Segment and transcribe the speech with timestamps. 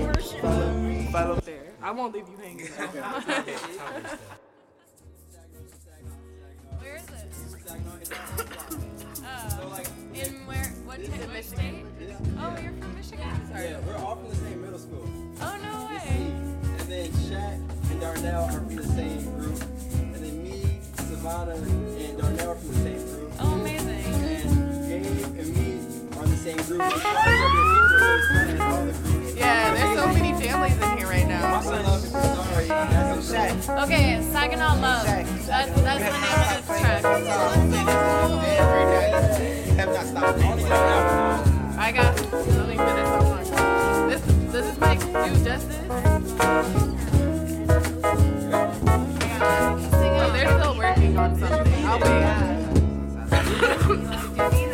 [0.00, 1.74] Follow there.
[1.82, 2.66] I won't leave you hanging.
[6.78, 7.32] Where is it?
[9.24, 9.82] Oh,
[10.14, 10.64] in where?
[10.86, 11.84] What, t- what state?
[12.38, 13.48] Oh, you're from Michigan.
[13.48, 13.64] Sorry.
[13.64, 15.06] Yeah, we're all from the same middle school.
[15.42, 16.16] Oh no It's way.
[16.78, 19.60] And then Shaq and Darnell are from the same group.
[19.60, 23.32] And then me, Savannah, and Darnell are from the same group.
[23.40, 24.04] Oh, amazing.
[24.04, 25.68] And Gabe and me
[26.16, 27.48] are in the same group.
[33.82, 35.04] Okay, Saginaw Love.
[35.04, 37.04] That's, that's the name of this track.
[41.76, 43.42] I got something for this song.
[44.08, 45.86] This does this mic do justice?
[50.14, 51.84] Oh, they're still working on something.
[51.84, 51.98] I'll
[54.38, 54.68] wait.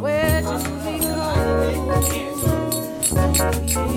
[0.00, 0.48] Where do
[0.84, 0.98] we
[3.74, 3.87] go?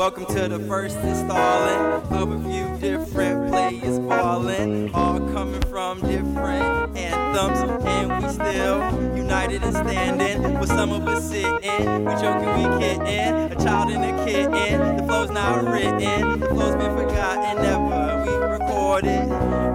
[0.00, 6.96] Welcome to the first installing of a few different players ballin', all coming from different
[6.96, 10.58] anthems, and we still united and standing.
[10.58, 14.96] With some of us sitting, we joking, we kidding, a child and a kitten.
[14.96, 19.28] The flow's not written, the flow's been forgotten, never we recorded.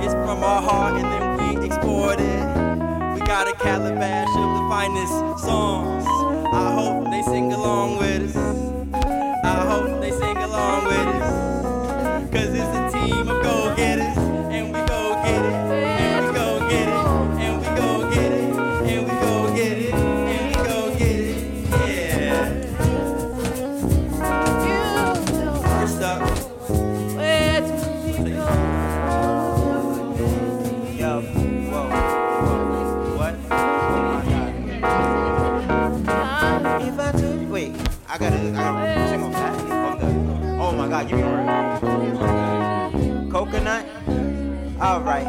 [0.03, 3.13] It's from our heart and then we export it.
[3.13, 6.03] We got a calabash of the finest songs.
[6.52, 8.65] I hope they sing along with us.
[9.45, 11.55] I hope they sing along with us.
[44.86, 45.26] Alright.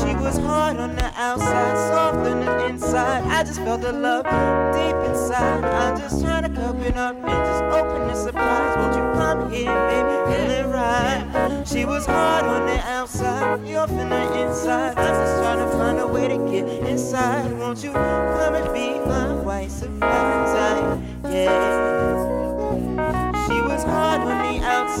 [0.00, 3.24] She was hard on the outside, soft on the inside.
[3.24, 4.24] I just felt the love
[4.72, 5.62] deep inside.
[5.62, 8.76] I'm just trying to cup it up and just open the surprise.
[8.78, 10.16] Won't you come here, baby?
[10.32, 11.68] Feel it right.
[11.68, 14.96] She was hard on the outside, off on the inside.
[14.96, 17.52] I'm just trying to find a way to get inside.
[17.58, 20.56] Won't you come and be my white surprise?
[21.24, 21.99] Yeah.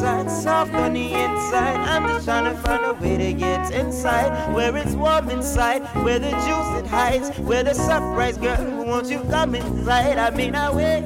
[0.00, 1.76] Soft on the inside.
[1.76, 4.54] I'm just trying to find a way to get inside.
[4.54, 8.84] Where it's warm inside, where the juice it hides, where the surprise girl.
[8.84, 10.18] Won't you come inside?
[10.18, 11.04] I mean, I wait,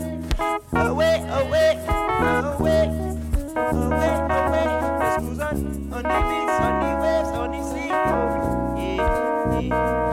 [0.72, 1.78] away, away,
[2.20, 2.88] away,
[3.56, 4.66] away, away.
[5.00, 5.56] The schools on,
[5.92, 7.90] on the beats, on the waves, on the sea.
[7.90, 10.03] Oh, yeah, yeah.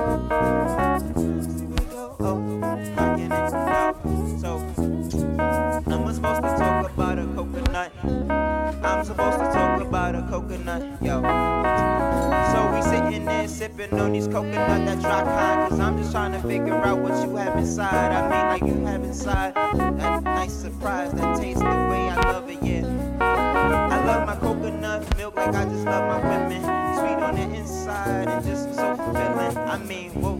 [13.81, 15.01] Sipping on these coconut.
[15.01, 18.11] Cause I'm just trying to figure out what you have inside.
[18.11, 22.49] I mean, like you have inside that nice surprise that tastes the way I love
[22.49, 22.85] it, yeah.
[23.19, 26.61] I love my coconut milk like I just love my women.
[26.61, 29.57] Sweet on the inside and just so fulfilling.
[29.57, 30.35] I mean, whoa,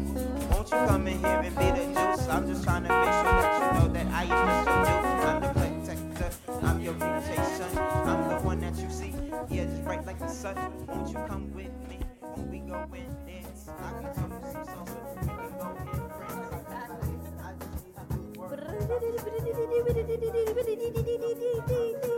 [0.52, 2.28] won't you come in here and be the juice?
[2.28, 5.22] I'm just trying to make sure that you know that I am just your dude.
[5.30, 7.78] I'm the protector, I'm your mutation.
[7.78, 9.14] I'm the one that you see,
[9.50, 10.56] yeah, just bright like the sun.
[10.88, 12.00] Won't you come with me?
[12.38, 13.68] We go and dance.
[13.68, 14.92] I can tell you some songs,
[15.22, 17.40] we can go and print.
[17.40, 18.60] I just need to work.